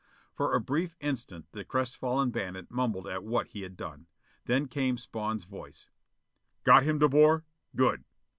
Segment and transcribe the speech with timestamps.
[0.33, 4.07] For a brief instant the crestfallen bandit mumbled at what he had done.
[4.45, 5.89] Then came Spawn's voice:
[6.63, 7.45] "Got him, De Boer?
[7.75, 8.03] Good!"